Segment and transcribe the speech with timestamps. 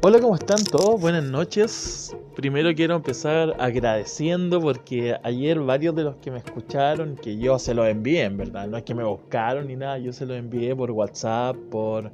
[0.00, 1.00] Hola, ¿cómo están todos?
[1.00, 2.16] Buenas noches.
[2.36, 7.74] Primero quiero empezar agradeciendo porque ayer varios de los que me escucharon, que yo se
[7.74, 10.76] los envié, en verdad, no es que me buscaron ni nada, yo se los envié
[10.76, 12.12] por WhatsApp, por...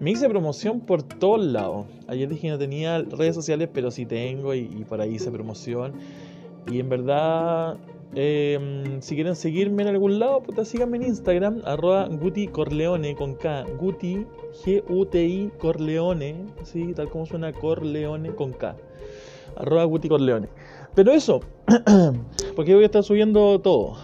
[0.00, 1.84] Me hice promoción por todos lados.
[2.06, 5.30] Ayer dije que no tenía redes sociales, pero sí tengo y, y por ahí hice
[5.30, 5.92] promoción.
[6.70, 7.76] Y en verdad
[8.14, 13.34] eh, si quieren seguirme en algún lado, puta, síganme en Instagram, arroba Guti Corleone con
[13.34, 13.64] K.
[13.78, 14.26] Guti,
[14.64, 16.94] G-U-T-I Corleone, ¿sí?
[16.94, 18.76] tal como suena Corleone con K.
[19.56, 20.48] Arroba Guti Corleone.
[20.94, 21.40] Pero eso,
[22.56, 23.96] porque voy a estar subiendo todo.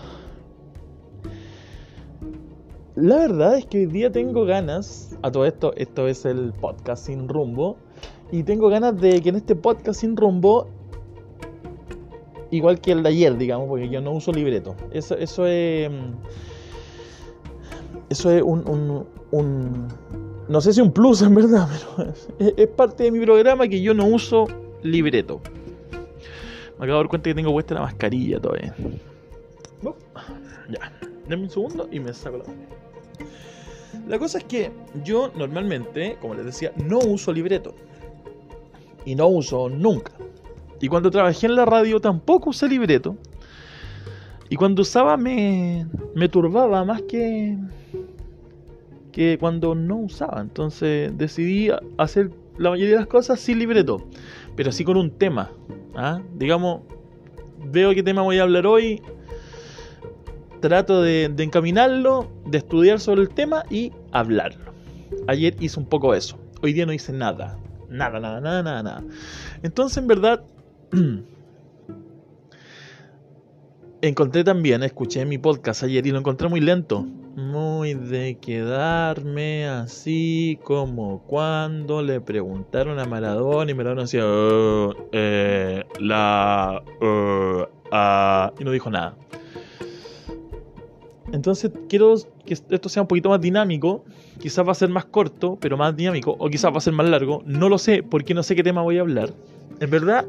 [2.95, 7.07] La verdad es que hoy día tengo ganas, a todo esto, esto es el podcast
[7.07, 7.77] sin rumbo,
[8.31, 10.69] y tengo ganas de que en este podcast sin rumbo
[12.55, 14.75] igual que el de ayer, digamos, porque yo no uso libreto.
[14.93, 15.91] Eso, eso es.
[15.91, 16.13] Mm,
[18.11, 19.89] eso es un, un, un,
[20.49, 23.81] No sé si un plus en verdad, pero es, es, parte de mi programa que
[23.81, 24.47] yo no uso
[24.83, 25.41] libreto.
[26.79, 28.75] Me acabo de dar cuenta que tengo puesta la mascarilla todavía.
[30.69, 30.93] Ya,
[31.29, 32.45] denme un segundo y me saco la
[34.09, 34.71] La cosa es que
[35.05, 37.75] yo normalmente, como les decía, no uso libreto.
[39.05, 40.13] Y no uso nunca.
[40.85, 43.17] Y cuando trabajé en la radio tampoco usé libreto.
[44.51, 47.57] Y cuando usaba me, me turbaba más que,
[49.11, 50.43] que cuando no usaba.
[50.43, 54.07] Entonces decidí hacer la mayoría de las cosas sin libreto.
[54.57, 55.51] Pero sí con un tema.
[55.97, 56.21] ¿ah?
[56.35, 56.83] Digamos,
[57.65, 59.01] veo qué tema voy a hablar hoy.
[60.61, 64.75] Trato de, de encaminarlo, de estudiar sobre el tema y hablarlo.
[65.29, 66.39] Ayer hice un poco eso.
[66.61, 67.57] Hoy día no hice nada.
[67.89, 69.05] Nada, nada, nada, nada, nada.
[69.63, 70.45] Entonces, en verdad,
[74.09, 77.07] encontré también, escuché mi podcast ayer y lo encontré muy lento.
[77.37, 85.85] Muy de quedarme así como cuando le preguntaron a Maradona y Maradona decía uh, eh,
[85.99, 87.65] la uh,
[88.61, 89.17] y no dijo nada.
[91.33, 92.15] Entonces quiero
[92.45, 94.05] que esto sea un poquito más dinámico.
[94.39, 96.37] Quizás va a ser más corto, pero más dinámico.
[96.39, 97.43] O quizás va a ser más largo.
[97.47, 99.31] No lo sé, porque no sé qué tema voy a hablar.
[99.81, 100.27] En verdad,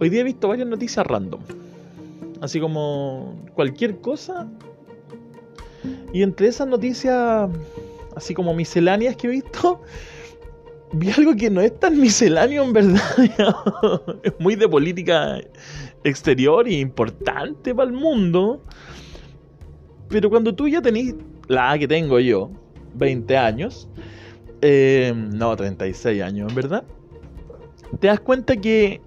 [0.00, 1.42] Hoy día he visto varias noticias random.
[2.40, 4.48] Así como cualquier cosa.
[6.14, 7.50] Y entre esas noticias,
[8.16, 9.82] así como misceláneas que he visto,
[10.92, 13.02] vi algo que no es tan misceláneo en verdad.
[14.22, 15.38] es muy de política
[16.02, 18.64] exterior y importante para el mundo.
[20.08, 21.14] Pero cuando tú ya tenés
[21.46, 22.50] la que tengo yo,
[22.94, 23.86] 20 años,
[24.62, 26.84] eh, no, 36 años en verdad,
[28.00, 29.02] te das cuenta que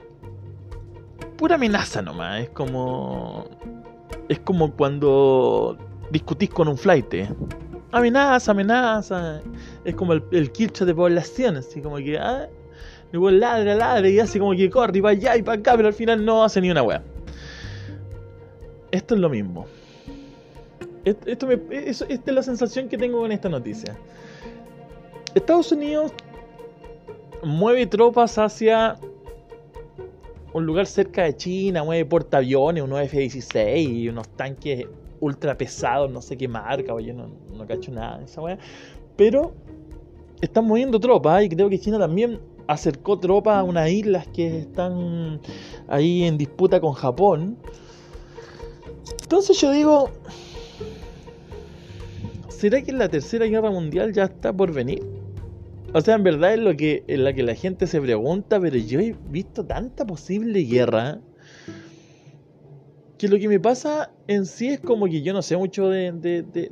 [1.37, 2.41] pura amenaza nomás.
[2.41, 3.45] Es como.
[4.29, 5.77] Es como cuando
[6.11, 7.13] discutís con un flight.
[7.91, 9.41] Amenaza, amenaza.
[9.83, 12.17] Es como el, el de población, así como que.
[12.17, 12.47] Ah,
[13.11, 15.87] igual ladra, ladra y hace como que corre y va allá y para acá, pero
[15.87, 17.03] al final no hace ni una wea.
[18.91, 19.65] Esto es lo mismo.
[21.05, 23.97] Esto, esta es la sensación que tengo con esta noticia.
[25.35, 26.13] Estados Unidos
[27.43, 28.97] mueve tropas hacia
[30.53, 34.87] un lugar cerca de China, mueve portaaviones, unos F-16 y unos tanques
[35.19, 38.57] ultra pesados, no sé qué marca, oye, no, no cacho nada de esa weá.
[39.15, 39.53] Pero
[40.41, 45.39] están moviendo tropas y creo que China también acercó tropas a unas islas que están
[45.87, 47.57] ahí en disputa con Japón.
[49.21, 50.09] Entonces yo digo,
[52.49, 55.03] ¿será que la tercera guerra mundial ya está por venir?
[55.93, 58.77] O sea, en verdad es lo que, es la que la gente se pregunta, pero
[58.77, 61.19] yo he visto tanta posible guerra
[63.19, 66.07] que lo que me pasa en sí es como que yo no sé mucho de,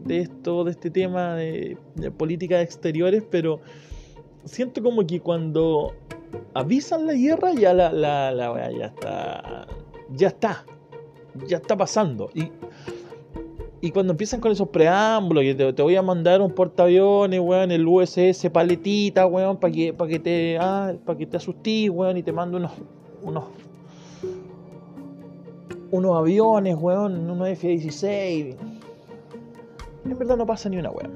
[0.09, 1.77] esto, de este tema de,
[2.17, 3.61] políticas exteriores, pero
[4.43, 5.93] siento como que cuando
[6.55, 9.67] avisan la guerra ya la, la, la ya está,
[10.09, 10.65] ya está,
[11.47, 12.31] ya está pasando.
[12.33, 12.51] Y
[13.83, 17.87] y cuando empiezan con esos preámbulos, que te, voy a mandar un portaaviones, weón, el
[17.87, 22.21] USS paletita, weón, para que, para que te, ah, para que te asustís, weón, y
[22.21, 22.73] te mando unos,
[23.23, 23.45] unos,
[25.89, 28.55] unos aviones, weón, unos F-16.
[30.05, 31.13] En verdad no pasa ni una, weón.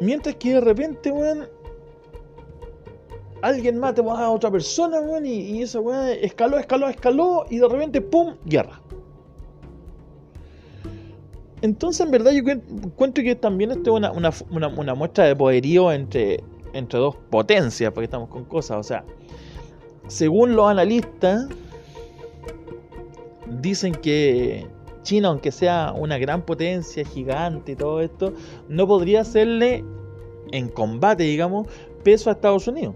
[0.00, 1.46] Mientras que de repente, weón,
[3.40, 7.68] alguien mate a otra persona, weón, y, y esa weón escaló, escaló, escaló, y de
[7.68, 8.80] repente, ¡pum!, guerra.
[11.64, 16.44] Entonces, en verdad, yo encuentro que también esto es una, muestra de poderío entre,
[16.74, 18.76] entre dos potencias, porque estamos con cosas.
[18.76, 19.02] O sea,
[20.06, 21.48] según los analistas,
[23.62, 24.66] dicen que
[25.04, 28.34] China, aunque sea una gran potencia, gigante y todo esto,
[28.68, 29.82] no podría hacerle
[30.52, 31.66] en combate, digamos,
[32.02, 32.94] peso a Estados Unidos.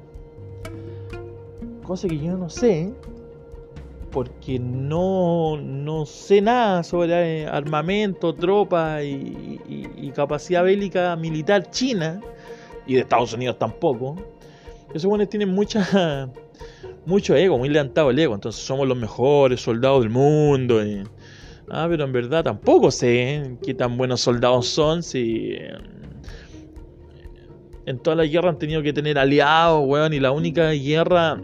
[1.86, 2.92] Cosa que yo no sé,
[4.10, 12.20] porque no, no sé nada sobre eh, armamento, tropa y, capacidad bélica militar china,
[12.86, 14.16] y de Estados Unidos tampoco.
[14.94, 16.30] Esos buenos tienen mucha,
[17.06, 20.80] mucho ego, muy levantado el ego, entonces somos los mejores soldados del mundo.
[21.70, 25.52] ah, pero en verdad tampoco sé eh, qué tan buenos soldados son si...
[25.52, 25.72] Eh,
[27.86, 31.40] en toda la guerra han tenido que tener aliados, weón, y la única guerra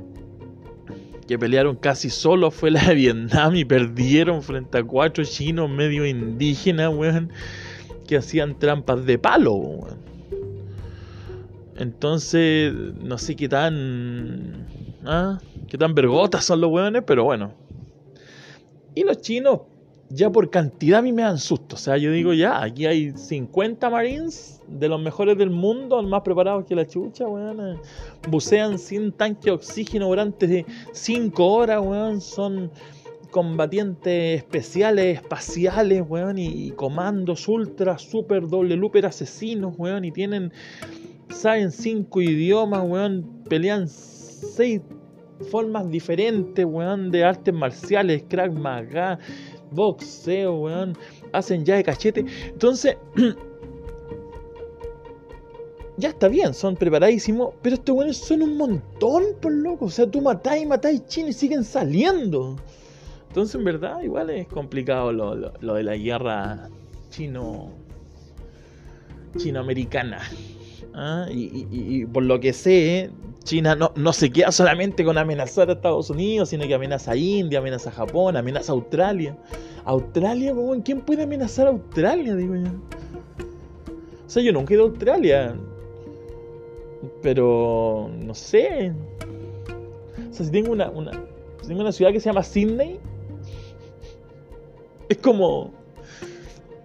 [1.26, 6.06] que pelearon casi solo fue la de Vietnam y perdieron frente a cuatro chinos medio
[6.06, 7.30] indígenas, weón,
[8.06, 10.04] que hacían trampas de palo, weón.
[11.76, 14.66] Entonces, no sé qué tan.
[15.04, 15.40] ¿ah?
[15.68, 17.52] qué tan vergotas son los weones, pero bueno.
[18.94, 19.62] Y los chinos
[20.10, 21.76] ya por cantidad a mí me dan susto.
[21.76, 26.22] O sea, yo digo ya, aquí hay 50 Marines de los mejores del mundo, más
[26.22, 27.80] preparados que la chucha, weón.
[28.28, 32.20] Bucean sin tanque de oxígeno durante 5 horas, weón.
[32.20, 32.70] Son
[33.30, 36.38] combatientes especiales, espaciales, weón.
[36.38, 40.04] Y, comandos ultra, super, doble looper asesinos, weón.
[40.04, 40.52] Y tienen,
[41.30, 43.42] saben 5 idiomas, weón.
[43.48, 44.80] Pelean 6
[45.50, 49.18] formas diferentes, weón, de artes marciales, crack maga
[49.74, 50.96] boxeo, weón,
[51.32, 52.24] hacen ya de cachete.
[52.46, 52.96] Entonces,
[55.96, 59.86] ya está bien, son preparadísimos, pero estos weones son un montón, por loco.
[59.86, 62.56] O sea, tú matáis, matáis chino y siguen saliendo.
[63.28, 66.68] Entonces, en verdad, igual es complicado lo, lo de la guerra
[67.10, 67.70] chino
[69.36, 70.20] chinoamericana.
[70.94, 71.26] ¿Ah?
[71.30, 73.10] Y, por lo que sé,
[73.44, 77.16] China no, no, se queda solamente con amenazar a Estados Unidos, sino que amenaza a
[77.16, 79.36] India, amenaza a Japón, amenaza a Australia.
[79.84, 80.54] Australia,
[80.84, 82.34] ¿quién puede amenazar a Australia?
[82.34, 82.70] Digo yo.
[84.26, 85.56] O sea, yo nunca he ido a Australia.
[87.22, 88.92] Pero, no sé.
[90.30, 91.12] O sea, si tengo una, una,
[91.60, 92.98] si tengo una ciudad que se llama Sydney,
[95.08, 95.72] es como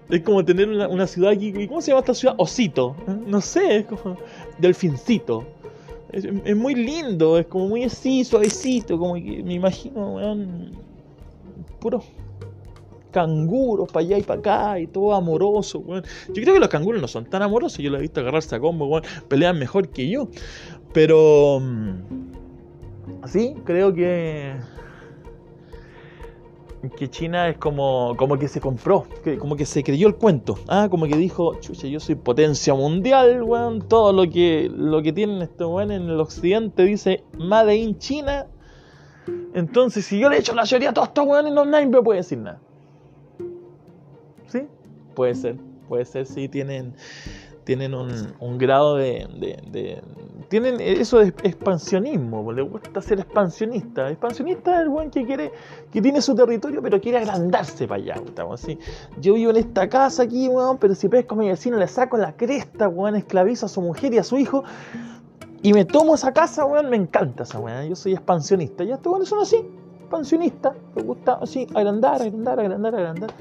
[0.10, 1.68] es como tener una, ciudad aquí.
[1.68, 2.36] ¿Cómo se llama esta ciudad?
[2.38, 2.96] Osito.
[3.28, 4.18] No sé, es como
[4.58, 5.46] Delfincito.
[6.12, 8.98] Es, muy lindo, es como muy así, suavecito.
[8.98, 10.72] Como que me imagino, weón.
[11.80, 12.06] Puros
[13.12, 16.04] canguros para allá y para acá y todo amoroso, weón.
[16.30, 17.78] Yo creo que los canguros no son tan amorosos.
[17.78, 19.04] Yo los he visto agarrarse a combo, weón.
[19.28, 20.28] Pelean mejor que yo.
[20.92, 21.60] Pero.
[21.60, 24.56] Mm, sí, creo que
[26.88, 29.06] que China es como, como que se compró,
[29.40, 33.44] como que se creyó el cuento, ah, como que dijo, chucha, yo soy potencia mundial,
[33.44, 37.98] weón, todo lo que, lo que tienen estos weón en el occidente dice Made in
[37.98, 38.48] China,
[39.54, 42.38] entonces si yo le echo la mayoría a todos estos weones, nadie me puede decir
[42.38, 42.60] nada.
[44.48, 44.64] ¿Sí?
[45.16, 45.58] Puede ser,
[45.90, 46.94] puede ser, sí, tienen,
[47.66, 50.02] tienen un, grado de,
[50.50, 54.10] Tienen eso de expansionismo, le gusta ser expansionista.
[54.10, 55.52] Expansionista es el buen que quiere,
[55.92, 58.16] que tiene su territorio, pero quiere agrandarse para allá,
[58.52, 58.80] así.
[59.22, 62.18] Yo vivo en esta casa aquí, weón, pero si pesco a mi vecino le saco
[62.18, 64.64] la cresta, weón, esclavizo a su mujer y a su hijo,
[65.62, 67.88] y me tomo esa casa, weón, me encanta esa weón.
[67.88, 68.84] Yo soy expansionista.
[68.84, 69.58] Ya estos weones son así,
[70.00, 70.74] expansionistas.
[70.96, 73.34] Me gusta así, agrandar, agrandar, agrandar, agrandar.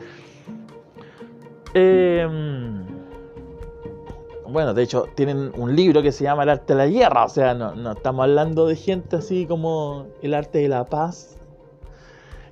[1.72, 2.77] Eh
[4.50, 7.24] bueno, de hecho, tienen un libro que se llama El arte de la guerra.
[7.24, 11.36] O sea, no, estamos hablando de gente así como el arte de la paz,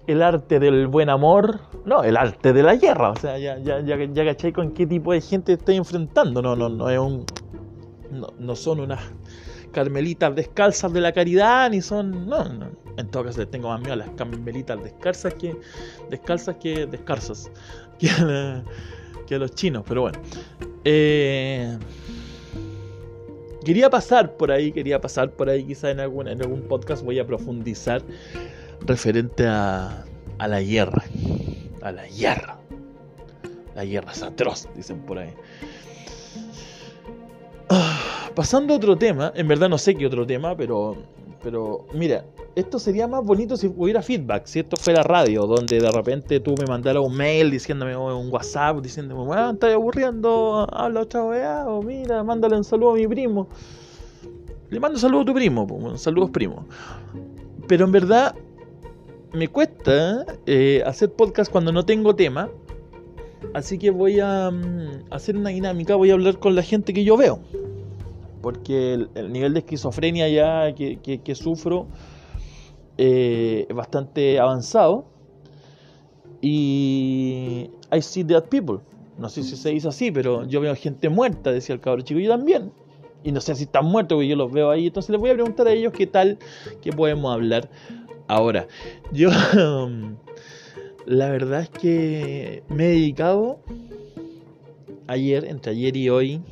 [0.07, 1.61] el arte del buen amor.
[1.85, 3.11] No, el arte de la guerra.
[3.11, 6.43] O sea, ya, ya, ya, ya caché con qué tipo de gente estoy enfrentando.
[6.43, 7.25] No, no, no es un.
[8.39, 9.01] No, son unas
[9.73, 12.29] carmelitas descalzas de la caridad, ni son.
[12.29, 12.67] No, no.
[12.97, 15.57] En todo caso, les tengo más miedo a las carmelitas descalzas que.
[16.11, 17.51] descalzas que descalzas.
[17.99, 18.11] Que
[19.27, 20.19] que a los chinos, pero bueno.
[20.89, 21.77] Eh,
[23.65, 27.19] quería pasar por ahí, quería pasar por ahí, quizá en algún, en algún podcast voy
[27.19, 28.03] a profundizar
[28.83, 30.05] referente a,
[30.39, 31.03] a la guerra.
[31.83, 32.61] A la guerra.
[33.75, 35.35] La guerra es atroz, dicen por ahí.
[37.69, 40.97] Ah, pasando a otro tema, en verdad no sé qué otro tema, pero
[41.47, 42.25] pero mira,
[42.57, 46.57] esto sería más bonito si hubiera feedback, si esto fuera radio, donde de repente tú
[46.59, 51.23] me mandaras un mail diciéndome o un WhatsApp diciéndome, bueno, estás aburriendo, habla otra
[51.69, 53.47] o mira, mándale un saludo a mi primo.
[54.71, 56.67] Le mando un saludo a tu primo, saludos primo.
[57.69, 58.35] Pero en verdad
[59.33, 62.51] me cuesta eh, hacer podcast cuando no tengo tema.
[63.55, 67.05] Así que voy a mm, hacer una dinámica, voy a hablar con la gente que
[67.05, 67.39] yo veo
[68.41, 71.87] porque el, nivel de esquizofrenia ya que, sufro
[72.99, 75.07] eh, es bastante avanzado.
[76.41, 78.79] Y I see dead people.
[79.19, 82.21] No sé si se dice así, pero yo veo gente muerta, decía el cabrón chico,
[82.21, 82.71] yo también.
[83.25, 84.87] y no sé si están muertos, porque yo los veo ahí.
[84.89, 86.39] Entonces les voy a preguntar a ellos qué tal,
[86.83, 87.71] qué podemos hablar
[88.29, 88.69] ahora.
[89.13, 89.31] Yo,
[91.07, 93.59] la verdad es que me he dedicado
[95.07, 96.43] ayer, entre ayer y hoy,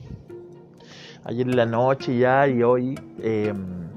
[1.25, 3.89] ayer en la noche ya y hoy, em,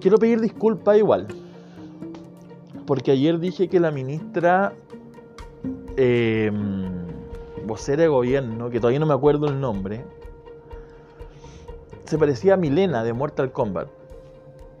[0.00, 1.28] quiero pedir disculpas igual.
[2.86, 4.72] Porque ayer dije que la ministra
[5.96, 6.50] eh,
[7.66, 10.04] vocera de gobierno, que todavía no me acuerdo el nombre,
[12.04, 13.88] se parecía a Milena de Mortal Kombat.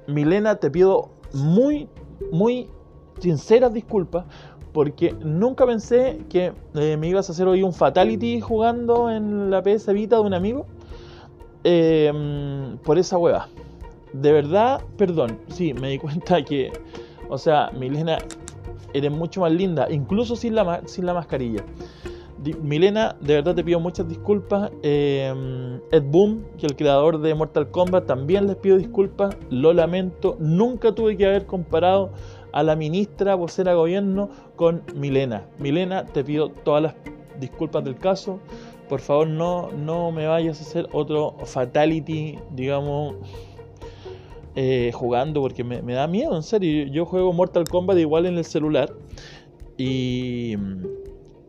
[0.08, 1.88] Milena, te pido muy,
[2.32, 2.68] muy
[3.20, 4.24] sinceras disculpas
[4.72, 9.62] porque nunca pensé que eh, me ibas a hacer hoy un fatality jugando en la
[9.62, 10.66] PS Vita de un amigo
[11.64, 13.48] eh, por esa hueva.
[14.12, 16.72] De verdad, perdón, sí, me di cuenta que,
[17.28, 18.18] o sea, Milena,
[18.92, 21.64] eres mucho más linda, incluso sin la, sin la mascarilla.
[22.62, 24.70] Milena, de verdad te pido muchas disculpas.
[24.82, 29.36] Eh, Ed Boom, que es el creador de Mortal Kombat, también les pido disculpas.
[29.50, 30.36] Lo lamento.
[30.40, 32.12] Nunca tuve que haber comparado
[32.52, 35.46] a la ministra vocera gobierno con Milena.
[35.58, 36.94] Milena, te pido todas las
[37.38, 38.40] disculpas del caso.
[38.88, 43.16] Por favor, no, no me vayas a hacer otro fatality, digamos,
[44.56, 46.86] eh, jugando, porque me, me da miedo, en serio.
[46.86, 48.92] Yo juego Mortal Kombat igual en el celular.
[49.78, 50.56] Y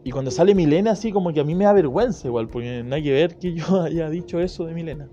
[0.03, 2.95] y cuando sale Milena, así como que a mí me da vergüenza igual, porque no
[2.95, 5.07] hay que ver que yo haya dicho eso de Milena.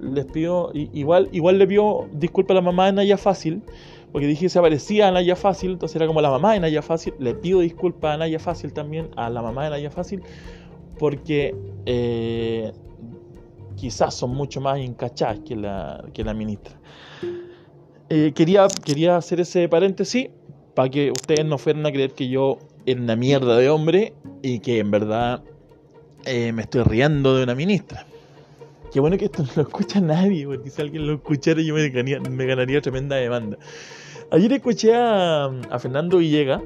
[0.00, 3.62] Les pido, igual, igual le pido disculpas a la mamá de Naya Fácil,
[4.14, 6.82] porque dije que se parecía a Naya Fácil, entonces era como la mamá de Naya
[6.82, 7.14] Fácil.
[7.18, 10.22] Le pido disculpas a Naya Fácil también, a la mamá de Naya Fácil,
[11.00, 11.52] porque
[11.84, 12.70] eh,
[13.74, 16.76] quizás son mucho más encachadas que la, que la ministra.
[18.08, 20.28] Eh, quería, quería hacer ese paréntesis
[20.76, 24.60] para que ustedes no fueran a creer que yo era una mierda de hombre y
[24.60, 25.42] que en verdad
[26.24, 28.06] eh, me estoy riendo de una ministra.
[28.92, 31.88] Qué bueno que esto no lo escucha nadie, porque si alguien lo escuchara yo me
[31.88, 33.58] ganaría, me ganaría tremenda demanda.
[34.30, 36.62] Ayer escuché a, a Fernando Villegas,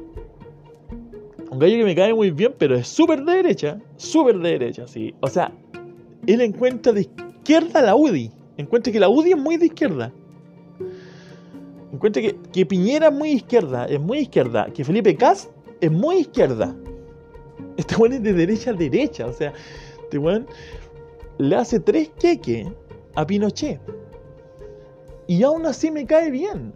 [1.50, 4.86] un gallo que me cae muy bien, pero es súper de derecha, súper de derecha,
[4.86, 5.14] sí.
[5.20, 5.52] O sea,
[6.26, 10.12] él encuentra de izquierda la UDI, encuentra que la UDI es muy de izquierda.
[11.92, 15.50] Encuentra que, que Piñera es muy izquierda, es muy izquierda, que Felipe Cast
[15.80, 16.74] es muy izquierda.
[17.76, 19.26] Este weón es de derecha a derecha.
[19.26, 19.52] O sea,
[20.02, 20.46] este weón
[21.38, 22.66] le hace tres queques
[23.14, 23.80] a Pinochet.
[25.26, 26.72] Y aún así me cae bien.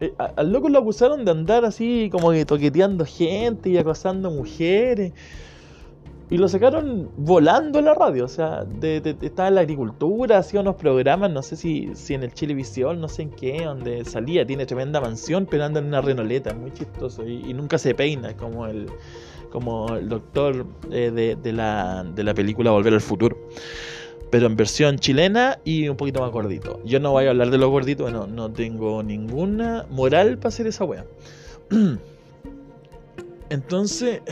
[0.00, 5.12] Eh, al loco lo acusaron de andar así como que toqueteando gente y acosando mujeres.
[6.30, 10.60] Y lo sacaron volando en la radio, o sea, de, estaba en la agricultura, hacía
[10.60, 14.46] unos programas, no sé si, si en el Chilevisión, no sé en qué, donde salía,
[14.46, 18.68] tiene tremenda mansión, pero anda en una renoleta, muy chistoso, y, nunca se peina, como
[18.68, 18.86] el,
[19.50, 23.36] como el doctor eh, de, la, de la película Volver al Futuro.
[24.30, 26.80] Pero en versión chilena y un poquito más gordito.
[26.84, 30.66] Yo no voy a hablar de lo gordito, bueno, no tengo ninguna moral para hacer
[30.66, 31.04] esa wea.
[33.50, 34.22] Entonces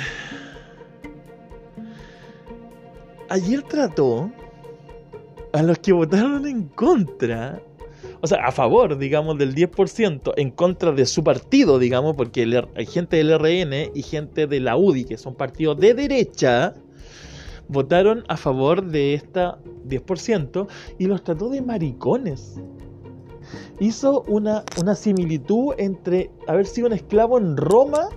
[3.29, 4.31] ayer trató
[5.53, 7.61] a los que votaron en contra,
[8.21, 12.87] o sea, a favor, digamos, del 10%, en contra de su partido, digamos, porque hay
[12.87, 16.75] gente del RN y gente de la UDI, que son partidos de derecha,
[17.69, 20.67] votaron a favor de esta 10%
[20.99, 22.61] y los trató de maricones.
[23.81, 28.09] Hizo una, una similitud entre haber sido un esclavo en Roma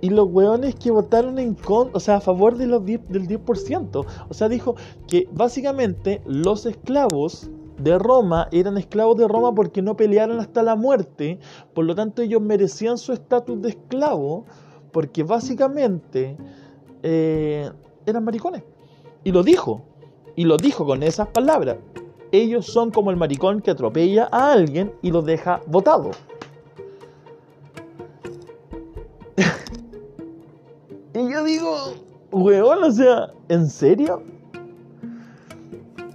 [0.00, 4.06] y los hueones que votaron en contra, o sea, a favor de los del 10%.
[4.28, 4.76] O sea, dijo
[5.08, 10.76] que básicamente los esclavos de Roma eran esclavos de Roma porque no pelearon hasta la
[10.76, 11.38] muerte.
[11.74, 14.46] Por lo tanto, ellos merecían su estatus de esclavo
[14.92, 16.36] porque básicamente
[17.02, 17.70] eh,
[18.10, 18.62] eran maricones.
[19.24, 19.82] Y lo dijo.
[20.36, 21.76] Y lo dijo con esas palabras.
[22.30, 26.10] Ellos son como el maricón que atropella a alguien y lo deja votado.
[31.14, 31.94] Y yo digo,
[32.30, 34.22] weón, o sea, ¿en serio?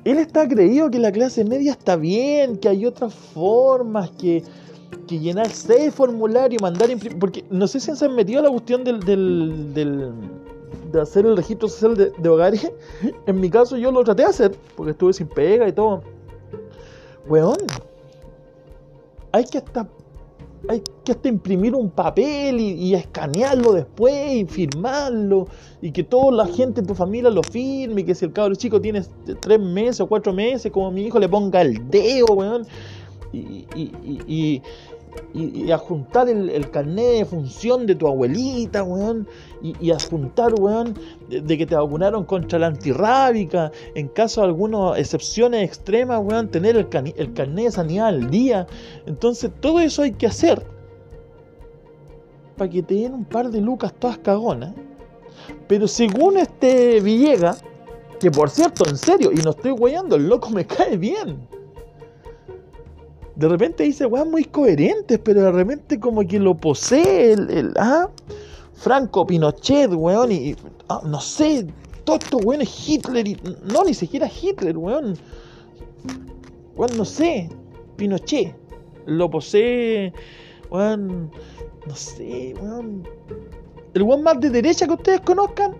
[0.06, 4.44] Él está creído que la clase media está bien, que hay otras formas, que,
[5.08, 7.20] que llenar seis formularios mandar imprimir.
[7.20, 9.00] Porque no sé si se han metido a la cuestión del,
[10.94, 12.72] de hacer el registro social de, de, hogares.
[13.26, 16.02] En mi caso, yo lo traté de hacer, porque estuve sin pega y todo.
[17.28, 17.58] Weón,
[19.32, 19.88] hay que hasta
[20.70, 25.48] hay que hasta imprimir un papel y, escanearlo después y firmarlo
[25.82, 28.56] y que toda la gente de tu familia lo firme y que si el cabro
[28.56, 29.04] chico tiene
[29.42, 32.66] tres meses o cuatro meses como mi hijo le ponga el dedo weón
[33.34, 34.62] y,
[35.34, 39.28] y adjuntar el, el carnet de función de tu abuelita, weón,
[39.62, 40.94] y, y adjuntar, weón,
[41.28, 46.78] de, que te vacunaron contra la antirrábica, en caso de algunas excepciones extremas, weón, tener
[46.78, 48.68] el, el carnet de sanidad al día.
[49.08, 50.64] Entonces, todo eso hay que hacer
[52.56, 54.76] para que te den un par de lucas todas cagonas.
[55.68, 57.64] Pero según este Villegas,
[58.20, 61.48] que por cierto, en serio, y no estoy weyando, el loco me cae bien.
[63.36, 67.74] De repente dice weas muy coherentes, pero de repente como que lo posee el, el-
[67.80, 68.10] ah,
[68.74, 70.56] Franco Pinochet, weón, y,
[70.90, 71.66] ah, no sé,
[72.04, 75.16] todos estos weones Hitler, y, no, ni siquiera Hitler, weón.
[76.76, 77.50] Weón, no sé,
[77.96, 78.56] Pinochet,
[79.06, 80.14] lo posee,
[80.70, 81.32] weón,
[81.88, 83.08] no sé, weón.
[83.96, 85.76] El weón más de derecha que ustedes conozcan,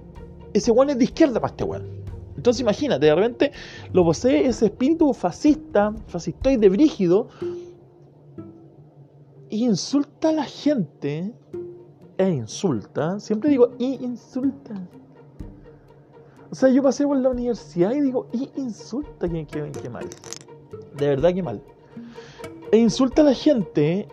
[0.54, 2.03] ese weón es de izquierda para este weón.
[2.44, 3.52] Entonces imagínate, de repente
[3.94, 7.30] lo posee ese espíritu fascista, fascistoide brígido,
[9.50, 11.34] insulta a la gente,
[12.18, 14.74] e insulta, siempre digo, y insulta.
[16.52, 20.10] O sea, yo pasé por la universidad y digo, y insulta, qué, qué, qué mal.
[20.98, 21.62] De verdad que mal.
[22.74, 24.10] E insulta a la gente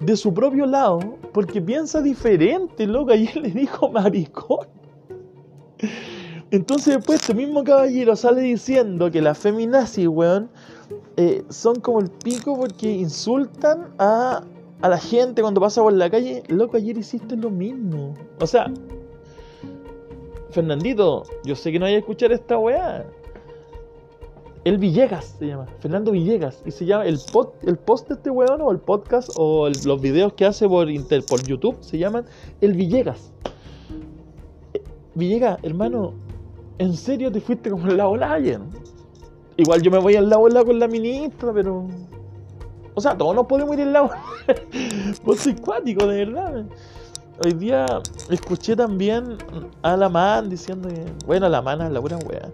[0.00, 0.98] de su propio lado
[1.32, 3.12] porque piensa diferente, loco.
[3.12, 4.71] Ayer le dijo maricón.
[6.52, 10.50] Entonces después este mismo caballero sale diciendo que las feminazis, weón,
[11.16, 14.44] eh, son como el pico porque insultan a,
[14.82, 16.42] a la gente cuando pasa por la calle.
[16.48, 18.12] Loco, ayer hiciste lo mismo.
[18.38, 18.70] O sea,
[20.50, 23.06] Fernandito, yo sé que no hay a escuchar esta weá.
[24.64, 26.62] El Villegas se llama, Fernando Villegas.
[26.66, 30.00] Y se llama el, pod, el post de este weón o el podcast o los
[30.02, 30.86] videos que hace por
[31.46, 32.26] YouTube se llaman
[32.60, 33.32] El Villegas.
[34.74, 34.82] Eh,
[35.14, 36.12] Villegas, hermano,
[36.78, 38.60] ¿en serio te fuiste como en la ola ayer?
[39.56, 41.86] Igual yo me voy al la ola con la ministra, pero.
[42.94, 44.22] O sea, todos nos podemos ir en la ola.
[45.24, 46.64] Vos sois cuático, de verdad.
[47.44, 47.86] Hoy día
[48.30, 49.36] escuché también
[49.82, 51.04] a la man diciendo que.
[51.26, 52.50] Bueno, la man es la pura wea.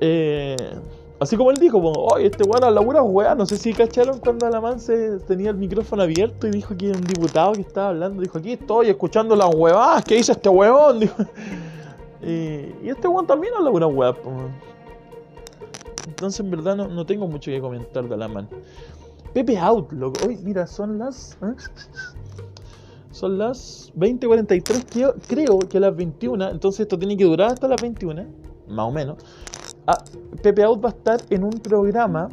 [0.00, 0.56] Eh,
[1.20, 3.34] así como él dijo, oye, este weón habla pura wea.
[3.34, 7.04] No sé si cacharon cuando Alamán se tenía el micrófono abierto y dijo que un
[7.04, 11.00] diputado que estaba hablando, dijo, aquí estoy escuchando las huevadas que dice este weón.
[11.00, 11.16] Dijo.
[12.22, 14.32] Y, este weón también habla pura po.
[16.06, 18.48] Entonces en verdad no, no tengo mucho que comentar de Alamán.
[19.34, 20.20] Pepe Out, loco.
[20.26, 21.36] Hoy, mira, son las...
[21.42, 21.54] ¿eh?
[23.16, 26.50] Son las 20.43, creo, creo que a las 21.
[26.50, 28.26] Entonces esto tiene que durar hasta las 21,
[28.68, 29.16] más o menos.
[29.86, 30.04] Ah,
[30.42, 32.28] Pepe Out va a estar en un programa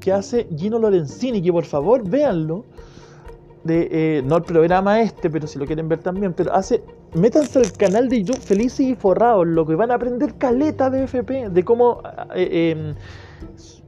[0.00, 2.64] que hace Gino Lorenzini, que por favor véanlo.
[3.64, 6.32] De, eh, no el programa este, pero si lo quieren ver también.
[6.32, 6.82] Pero hace.
[7.14, 11.04] Métanse al canal de YouTube Felices y Forrados, lo que van a aprender caleta de
[11.04, 12.02] FP, de cómo
[12.34, 12.94] eh, eh,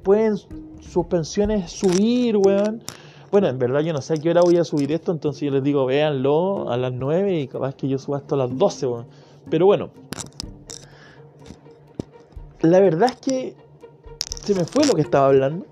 [0.05, 2.85] pueden sus pensiones subir, weón.
[3.33, 5.51] Bueno, en verdad yo no sé a qué hora voy a subir esto, entonces yo
[5.51, 9.07] les digo, véanlo a las 9 y capaz que yo suba hasta las 12, weón.
[9.51, 9.91] Pero bueno,
[12.61, 13.55] la verdad es que
[14.45, 15.67] se me fue lo que estaba hablando.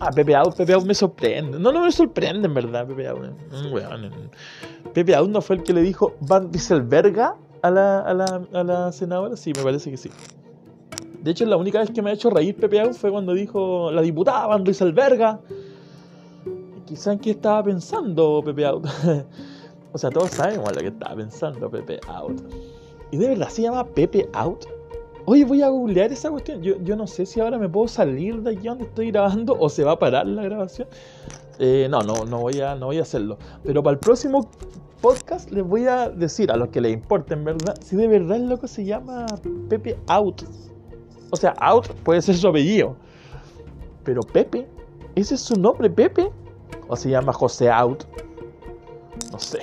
[0.00, 1.58] Ah, Pepe Out, Pepe Out me sorprende.
[1.58, 3.20] No, no me sorprende en verdad, Pepe Out.
[4.92, 8.64] Pepe Out no fue el que le dijo Van Rieselberga a la, a, la, a
[8.64, 9.36] la senadora.
[9.36, 10.10] Sí, me parece que sí.
[11.22, 13.90] De hecho, la única vez que me ha hecho reír Pepe Out fue cuando dijo
[13.90, 15.40] la diputada Van Rieselberga.
[16.84, 18.86] Quizá en qué estaba pensando Pepe Out.
[19.92, 22.42] o sea, todos sabemos lo que estaba pensando Pepe Out.
[23.10, 24.66] ¿Y de verdad se llama Pepe Out?
[25.26, 26.62] Oye, voy a googlear esa cuestión.
[26.62, 29.68] Yo, yo no sé si ahora me puedo salir de aquí donde estoy grabando o
[29.68, 30.86] se va a parar la grabación.
[31.58, 33.38] Eh, no, no, no voy, a, no voy a hacerlo.
[33.62, 34.50] Pero para el próximo
[35.00, 38.36] podcast les voy a decir a los que les importe, en verdad, si de verdad
[38.36, 39.26] el loco se llama
[39.68, 40.42] Pepe Out.
[41.30, 42.96] O sea, Out puede ser su apellido.
[44.04, 44.68] Pero Pepe,
[45.14, 46.30] ¿ese es su nombre, Pepe?
[46.88, 48.04] ¿O se llama José Out?
[49.32, 49.60] No sé.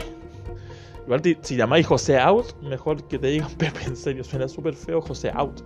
[1.41, 5.31] Si llamáis José Out, mejor que te digan Pepe, en serio, suena súper feo José
[5.33, 5.61] Out.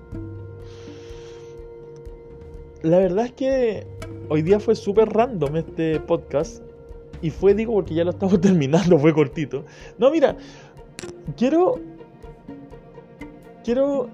[2.82, 3.88] La verdad es que
[4.30, 6.64] hoy día fue súper random este podcast.
[7.22, 9.66] Y fue, digo, porque ya lo estamos terminando, fue cortito.
[9.98, 10.36] No, mira,
[11.38, 11.80] quiero...
[13.64, 14.10] Quiero...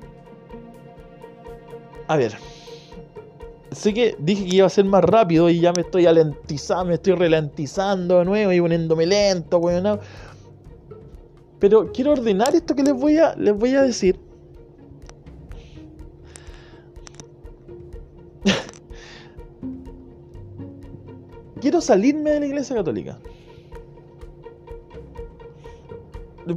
[2.08, 2.34] A ver.
[3.72, 6.96] Sé que dije que iba a ser más rápido y ya me estoy alentizando, me
[6.96, 10.00] estoy ralentizando de nuevo y poniéndome lento, weón.
[11.62, 14.20] Pero quiero ordenar esto que les voy a, les voy a decir.
[21.62, 23.20] quiero salirme de la iglesia católica.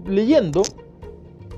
[0.06, 0.62] Leyendo,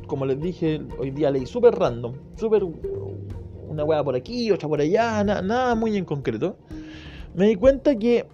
[0.09, 4.81] como les dije, hoy día leí súper random, súper una hueá por aquí, otra por
[4.81, 6.57] allá, na- nada muy en concreto.
[7.37, 8.27] Me di cuenta que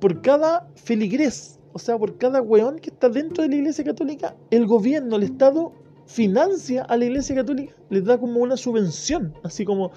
[0.00, 4.34] por cada feligrés, o sea, por cada weón que está dentro de la Iglesia Católica,
[4.50, 5.72] el gobierno, el Estado
[6.06, 9.92] financia a la Iglesia Católica, les da como una subvención, así como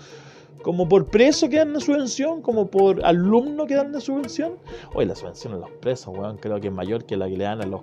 [0.63, 4.53] como por preso que dan una subvención, como por alumno que dan una subvención.
[4.95, 7.43] Oye, la subvención a los presos, weón, creo que es mayor que la que le
[7.43, 7.81] dan a los,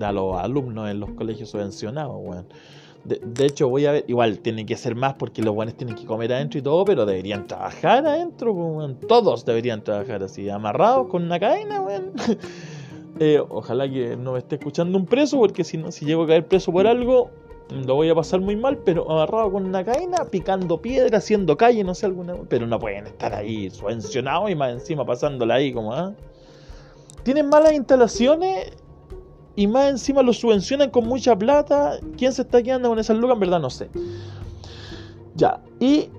[0.00, 2.46] a los alumnos en los colegios subvencionados, weón.
[3.04, 6.06] De, hecho, voy a ver, igual tiene que ser más porque los buenos tienen que
[6.06, 8.98] comer adentro y todo, pero deberían trabajar adentro, weón.
[9.00, 12.12] Todos deberían trabajar así, amarrados con una cadena, weón.
[13.20, 16.26] Eh, ojalá que no me esté escuchando un preso, porque si no, si llego a
[16.26, 17.30] caer preso por algo,
[17.70, 21.84] lo voy a pasar muy mal, pero agarrado con una cadena, picando piedra, haciendo calle,
[21.84, 22.34] no sé, alguna.
[22.48, 26.12] Pero no pueden estar ahí subvencionados y más encima pasándola ahí como, ¿ah?
[27.22, 28.72] Tienen malas instalaciones
[29.56, 31.98] y más encima los subvencionan con mucha plata.
[32.18, 33.34] ¿Quién se está quedando con esas lucas?
[33.34, 33.88] En verdad no sé.
[35.34, 36.10] Ya, y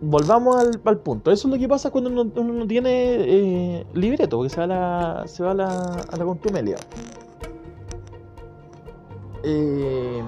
[0.00, 1.30] volvamos al, punto.
[1.30, 4.66] Eso es lo que pasa cuando uno, no tiene eh, libreto, porque se va a
[4.66, 6.76] la, se va la, la contumelia.
[9.42, 10.22] Eh,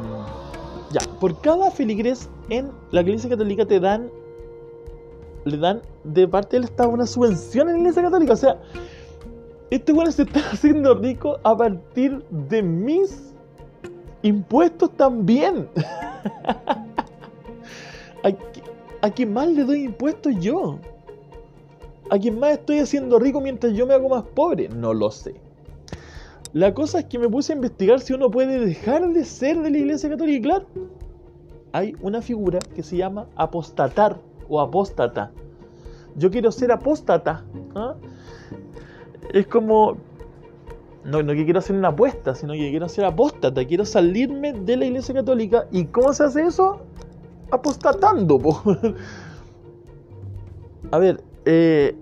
[0.93, 4.11] ya, por cada feligrés en la iglesia católica te dan,
[5.45, 8.35] le dan de parte del Estado una subvención en la iglesia católica.
[8.35, 8.61] O sea,
[9.71, 13.33] este bueno se está haciendo rico a partir de mis
[14.23, 15.69] impuestos también.
[19.07, 20.81] ¿A, quién más le doy impuestos yo?
[22.11, 24.69] ¿A quién más estoy haciendo rico mientras yo me hago más pobre?
[24.69, 25.37] No lo sé.
[26.53, 29.71] La cosa es que me puse a investigar si uno puede dejar de ser de
[29.71, 30.39] la Iglesia Católica.
[30.39, 30.67] Y claro,
[31.71, 35.31] hay una figura que se llama apostatar o apóstata.
[36.17, 37.45] Yo quiero ser apóstata.
[37.77, 37.95] ¿ah?
[39.33, 39.99] Es como.
[41.05, 43.65] No, no que quiero hacer una apuesta, sino que quiero ser apóstata.
[43.65, 45.69] Quiero salirme de la Iglesia Católica.
[45.71, 46.81] ¿Y cómo se hace eso?
[47.51, 48.39] Apostatando.
[50.91, 51.97] A ver, eh,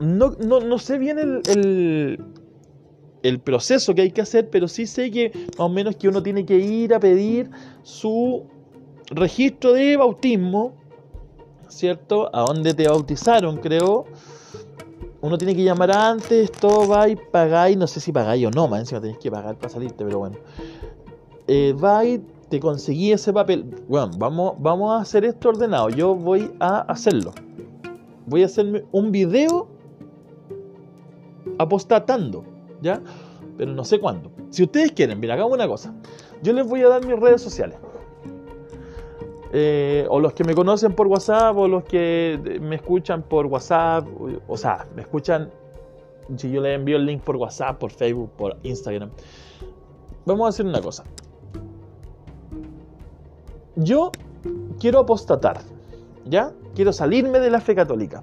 [0.00, 2.18] no, no, sé bien el
[3.24, 6.22] el proceso que hay que hacer, pero sí sé que más o menos que uno
[6.22, 7.50] tiene que ir a pedir
[7.82, 8.44] su
[9.10, 10.74] registro de bautismo,
[11.68, 12.28] ¿cierto?
[12.36, 14.04] A dónde te bautizaron, creo.
[15.22, 18.68] Uno tiene que llamar antes, todo va y pagáis, no sé si pagáis o no,
[18.68, 20.36] más encima tenés que pagar para salirte, pero bueno.
[21.48, 22.22] Eh, va y
[22.54, 23.64] te conseguí ese papel.
[23.88, 25.88] Bueno, vamos, vamos a hacer esto ordenado.
[25.88, 27.32] Yo voy a hacerlo.
[28.26, 29.66] Voy a hacerme un video
[31.58, 32.44] apostatando.
[32.80, 33.00] ¿ya?
[33.56, 34.30] Pero no sé cuándo.
[34.50, 35.92] Si ustedes quieren, mira, hagamos una cosa.
[36.44, 37.76] Yo les voy a dar mis redes sociales.
[39.52, 44.06] Eh, o los que me conocen por WhatsApp, o los que me escuchan por WhatsApp,
[44.46, 45.50] o, sea, me escuchan,
[46.36, 49.10] si yo les envío el link por WhatsApp, por Facebook, por Instagram.
[50.24, 51.02] Vamos a hacer una cosa.
[53.76, 54.12] Yo
[54.78, 55.60] quiero apostatar,
[56.24, 56.52] ¿ya?
[56.74, 58.22] Quiero salirme de la fe católica,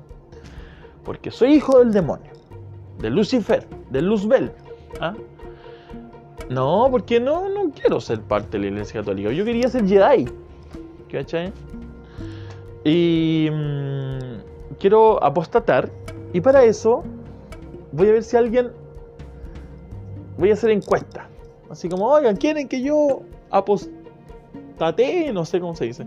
[1.04, 2.32] porque soy hijo del demonio
[3.02, 4.52] de Lucifer, de Luzbel.
[5.00, 5.16] ¿Ah?
[6.50, 9.32] No, porque no, no quiero ser parte de la iglesia católica.
[9.32, 10.28] Yo quería ser Jedi.
[11.12, 11.52] ¿Cachai?
[12.84, 15.90] Y mm, quiero apostatar.
[16.34, 17.04] Y para eso
[17.92, 18.72] voy a ver si alguien...
[20.38, 21.28] Voy a hacer encuesta.
[21.70, 24.01] Así como, oigan, ¿quieren que yo apostate?
[25.34, 26.06] No sé cómo se dice.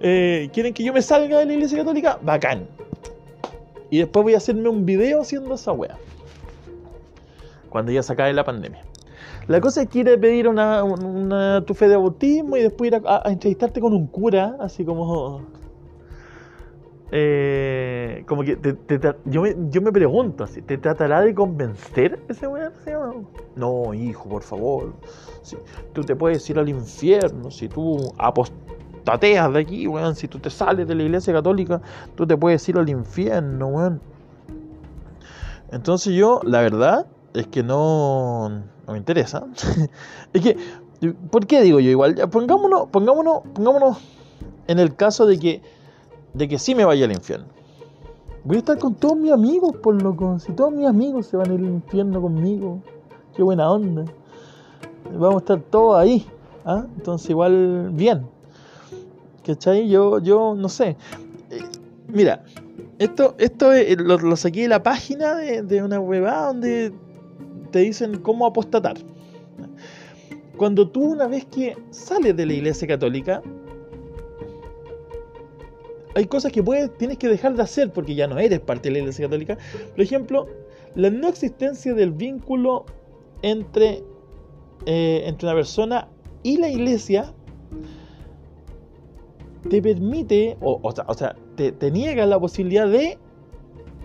[0.00, 2.18] Eh, ¿Quieren que yo me salga de la iglesia católica?
[2.22, 2.66] Bacán.
[3.90, 5.96] Y después voy a hacerme un video haciendo esa wea
[7.74, 8.84] cuando ya se acabe la pandemia.
[9.48, 13.02] La cosa es que ir a pedir una, tu fe de bautismo y después ir
[13.04, 15.42] a, entrevistarte con un cura, así como.
[17.10, 18.58] Eh, como que
[19.26, 23.28] yo, me, yo me pregunto, ¿te tratará de convencer ese weón?
[23.56, 24.94] No, hijo, por favor.
[25.42, 25.56] Si,
[25.92, 30.50] tú te puedes ir al infierno, si tú apostateas de aquí, weón, si tú te
[30.50, 31.80] sales de la iglesia católica,
[32.14, 34.00] tú te puedes ir al infierno, weón.
[35.70, 39.46] Entonces yo, la verdad, es que no, no me interesa.
[40.32, 40.56] es que,
[41.30, 42.14] ¿por qué digo yo igual?
[42.30, 43.98] Pongámonos, pongámonos, pongámonos
[44.66, 45.62] en el caso de que,
[46.34, 47.46] de que sí me vaya al infierno.
[48.44, 50.38] Voy a estar con todos mis amigos, por loco.
[50.38, 52.82] Si todos mis amigos se van al infierno conmigo,
[53.34, 54.04] qué buena onda.
[55.10, 56.26] Vamos a estar todos ahí.
[56.66, 56.84] ¿ah?
[56.96, 58.26] Entonces, igual, bien.
[59.46, 59.88] ¿Cachai?
[59.88, 60.96] Yo, yo no sé.
[61.50, 61.62] Eh,
[62.08, 62.44] mira,
[62.98, 66.92] esto, esto lo, saqué de la página de, de una webada donde
[67.70, 68.96] te dicen cómo apostatar.
[70.56, 73.42] Cuando tú una vez que sales de la iglesia católica,
[76.14, 78.92] hay cosas que puedes, tienes que dejar de hacer porque ya no eres parte de
[78.94, 79.58] la iglesia católica.
[79.90, 80.46] Por ejemplo,
[80.94, 82.84] la no existencia del vínculo
[83.42, 84.02] entre,
[84.86, 86.08] eh, entre una persona
[86.42, 87.32] y la iglesia
[89.68, 93.18] te permite, o, sea, te, te niega la posibilidad de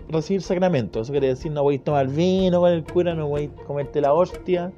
[0.08, 1.00] recibir sacramento.
[1.00, 4.00] Eso quiere decir, no voy a tomar vino con el cura, no voy a comerte
[4.00, 4.72] la hostia.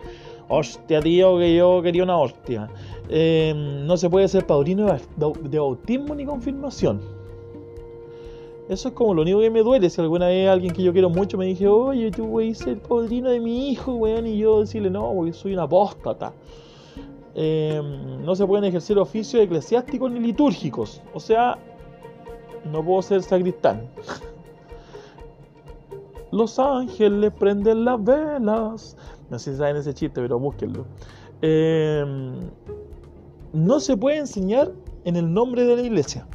[0.49, 2.69] Hostia, tío, que yo quería una hostia.
[3.09, 3.55] Eh,
[3.87, 7.22] no se puede ser padrino de bautismo ni confirmación.
[8.69, 9.91] Eso es como lo único que me duele.
[9.91, 12.81] Si alguna vez alguien que yo quiero mucho me dije, oye, tú voy a ser
[12.81, 16.33] padrino de mi hijo, weón, y yo decirle, no, porque soy una apóstata.
[17.35, 21.01] Em, no se pueden ejercer oficios eclesiásticos ni litúrgicos.
[21.15, 21.59] O sea,
[22.71, 23.89] no puedo ser sacristán.
[26.31, 28.97] Los ángeles prenden las velas.
[29.29, 30.87] No sé si saben ese chiste, pero búsquenlo.
[31.43, 32.51] Em,
[33.53, 34.73] no se puede enseñar
[35.05, 36.27] en el nombre de la iglesia.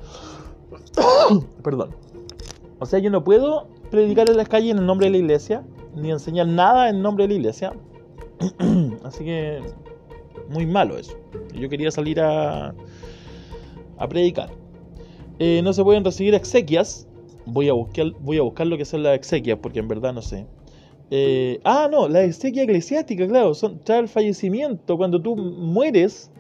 [1.64, 2.07] Perdón.
[2.80, 5.64] O sea, yo no puedo predicar en las calles en el nombre de la iglesia,
[5.96, 7.74] ni enseñar nada en nombre de la iglesia.
[9.04, 9.62] Así que
[10.50, 11.18] muy malo eso.
[11.54, 12.74] Yo quería salir a,
[13.98, 14.50] a predicar.
[15.40, 17.08] Eh, no se pueden recibir exequias.
[17.46, 20.22] Voy a, buscar, voy a buscar lo que son las exequias, porque en verdad no
[20.22, 20.46] sé.
[21.10, 24.98] Eh, ah, no, la exequia eclesiástica, claro, son tras el fallecimiento.
[24.98, 26.32] Cuando tú mueres,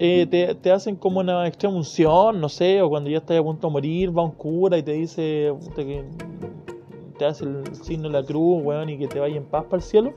[0.00, 3.68] eh, te, hacen como una extrema unción, no sé, o cuando ya estás a punto
[3.68, 5.52] de morir, va un cura y te dice
[7.18, 9.76] te hace el signo de la cruz, weón, y que te vaya en paz para
[9.76, 10.14] el cielo.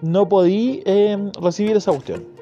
[0.00, 0.82] No podí
[1.40, 2.38] recibir esa cuestión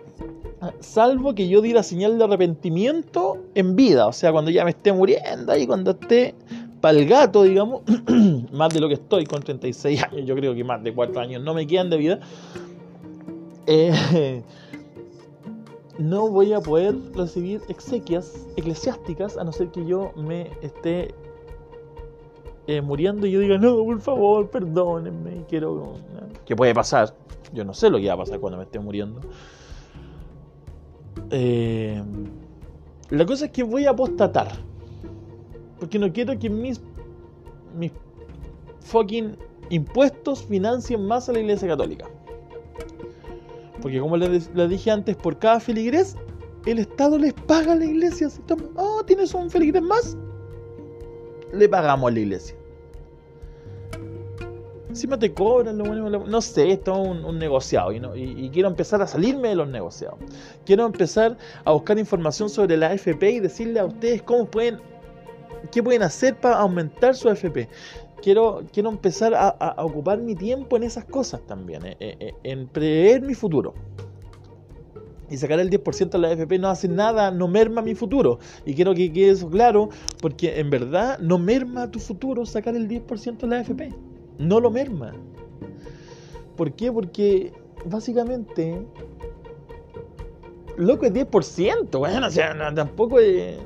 [0.81, 4.71] salvo que yo di la señal de arrepentimiento en vida, o sea, cuando ya me
[4.71, 6.35] esté muriendo y cuando esté
[6.81, 7.83] para el gato, digamos,
[8.53, 11.43] más de lo que estoy con 36 años, yo creo que más de 4 años
[11.43, 12.21] no me quedan de vida,
[13.67, 14.43] eh,
[15.99, 21.15] no voy a poder recibir exequias eclesiásticas a no ser que yo me esté
[22.67, 25.95] eh, muriendo y yo diga, no, por favor, perdónenme, quiero...
[26.45, 27.15] ¿Qué puede pasar?
[27.53, 29.21] Yo no sé lo que va a pasar cuando me esté muriendo.
[31.31, 32.03] Eh,
[33.11, 34.49] la cosa es que voy a apostatar.
[35.79, 36.81] Porque no quiero que mis,
[37.77, 37.93] mis
[38.81, 39.37] fucking
[39.71, 42.09] impuestos financien más a la iglesia católica.
[43.81, 46.17] Porque como les, dije antes, por cada feligrés,
[46.67, 48.29] el Estado les paga a la iglesia.
[48.77, 50.17] oh, tienes un feligrés más,
[51.53, 52.57] le pagamos a la iglesia
[54.97, 59.07] encima te cobran, lo bueno, no sé, esto es un, negociado y, quiero empezar a
[59.07, 60.19] salirme de los negociados.
[60.65, 61.37] Quiero empezar
[61.67, 64.81] a buscar información sobre la AFP y decirle a ustedes cómo pueden,
[65.71, 67.69] qué pueden hacer para aumentar su AFP.
[68.23, 72.67] Quiero, quiero empezar a, ocupar mi tiempo en esas cosas también, eh, eh, eh, en
[72.67, 73.75] prever mi futuro.
[75.29, 78.39] Y sacar el 10% de la AFP no hace nada, no merma mi futuro.
[78.65, 79.89] Y quiero que quede eso claro,
[80.21, 83.93] porque en verdad no merma tu futuro sacar el 10% de la AFP
[84.39, 85.13] no lo merma.
[86.57, 86.91] ¿Por qué?
[86.91, 87.53] Porque
[87.85, 88.87] básicamente,
[90.77, 93.57] loco es 10%, bueno, o sea, tampoco es...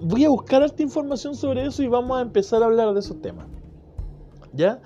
[0.00, 3.20] voy a buscar esta información sobre eso y vamos a empezar a hablar de esos
[3.20, 3.46] temas.
[4.52, 4.80] ¿Ya?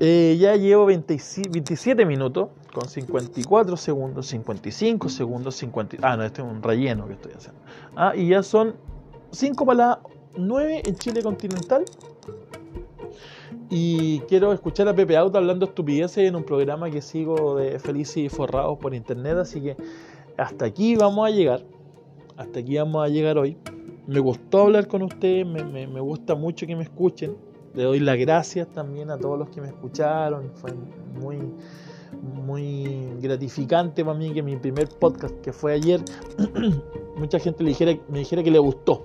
[0.00, 5.96] Eh, ya llevo 27 minutos con 54 segundos, 55 segundos, 50...
[6.02, 7.60] Ah, no, este es un relleno que estoy haciendo.
[7.96, 8.74] Ah, y ya son
[9.30, 9.98] 5 para las
[10.36, 11.84] 9 en Chile continental.
[13.70, 18.16] Y quiero escuchar a Pepe Auto hablando estupideces en un programa que sigo de Felices
[18.16, 19.36] y Forrados por internet.
[19.38, 19.76] Así que
[20.36, 21.62] hasta aquí vamos a llegar.
[22.38, 23.56] Hasta aquí vamos a llegar hoy.
[24.06, 27.36] Me gustó hablar con ustedes, me, gusta mucho que me escuchen.
[27.74, 30.48] Le doy las gracias también a todos los que me escucharon.
[30.54, 30.72] Fue
[31.20, 31.38] muy,
[32.22, 36.00] muy gratificante para mí que mi primer podcast, que fue ayer,
[37.18, 39.04] mucha gente le dijera, me dijera que le gustó.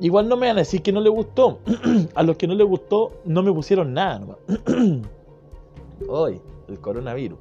[0.00, 1.58] Igual no me van a decir que no le gustó.
[2.14, 4.38] a los que no le gustó no me pusieron nada
[6.08, 7.38] Hoy, el coronavirus.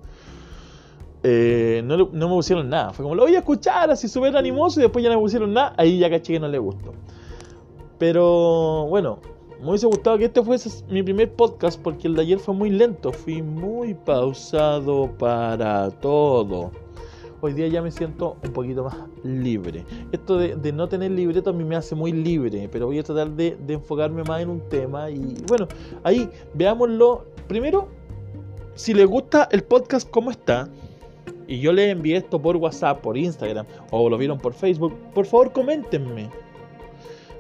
[1.24, 2.94] Eh, no, no, me pusieron nada.
[2.94, 5.54] Fue como, lo voy a escuchar así súper animoso y después ya no me pusieron
[5.54, 5.74] nada.
[5.78, 6.94] Ahí ya caché que no le gustó.
[7.98, 9.20] Pero bueno,
[9.62, 12.70] me hubiese gustado que este fuese mi primer podcast porque el de ayer fue muy
[12.70, 13.12] lento.
[13.12, 16.72] Fui muy pausado para todo
[17.42, 19.86] hoy día ya me siento un poquito más libre.
[20.12, 23.30] Esto de, no tener libreto a mí me hace muy libre, pero voy a tratar
[23.32, 25.10] de, enfocarme más en un tema.
[25.10, 25.68] Y bueno,
[26.04, 27.26] ahí veámoslo.
[27.48, 27.88] Primero,
[28.76, 30.70] si les gusta el podcast como está,
[31.50, 35.26] y yo les envié esto por WhatsApp, por Instagram, o lo vieron por Facebook, por
[35.26, 36.30] favor coméntenme.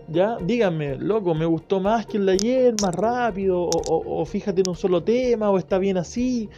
[0.07, 4.69] Ya, díganme, loco, me gustó más que el de ayer, más rápido, o, fíjate en
[4.69, 6.49] un solo tema, o está bien así.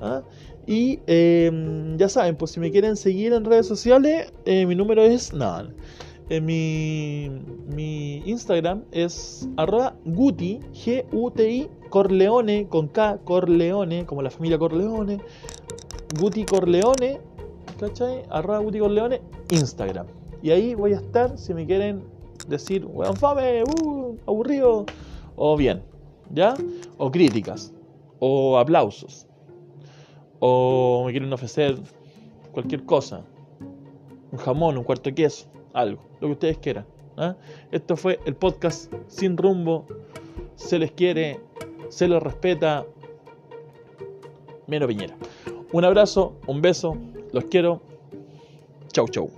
[0.00, 0.22] ¿ah?
[0.66, 5.04] Y em, ya saben, pues si me quieren seguir en redes sociales, eh, mi número
[5.04, 5.70] es nada.
[6.28, 7.30] Eh, mi,
[7.72, 15.18] mi, Instagram es arroba guti, G-U-T-I, Corleone, con K, Corleone, como la familia Corleone.
[16.18, 17.20] Guti Corleone,
[17.78, 18.22] ¿cachai?
[18.30, 19.20] Arroba Guti Corleone,
[19.50, 20.06] Instagram.
[20.42, 22.02] Y ahí voy a estar si me quieren
[22.48, 24.86] decir, weón, fame, uh, aburrido,
[25.36, 25.82] o bien,
[26.30, 26.54] ¿ya?
[26.98, 27.72] O críticas,
[28.18, 29.26] o aplausos,
[30.40, 31.76] o me quieren ofrecer
[32.52, 33.24] cualquier cosa,
[34.32, 36.86] un jamón, un cuarto de queso, algo, lo que ustedes quieran.
[37.16, 37.36] ¿ah?
[37.70, 39.86] Esto fue el podcast sin rumbo,
[40.56, 41.40] se les quiere,
[41.88, 42.86] se les respeta.
[44.66, 45.16] Mero Piñera.
[45.72, 46.96] Un abrazo, un beso,
[47.32, 47.80] los quiero.
[48.92, 49.30] Chau, chau.